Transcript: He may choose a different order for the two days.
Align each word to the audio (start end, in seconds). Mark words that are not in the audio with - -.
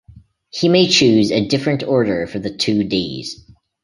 He 0.49 0.67
may 0.67 0.87
choose 0.89 1.31
a 1.31 1.45
different 1.45 1.83
order 1.83 2.25
for 2.25 2.39
the 2.39 2.49
two 2.49 2.83
days. 2.85 3.45